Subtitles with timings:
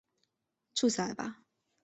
[0.73, 1.43] 住下来吧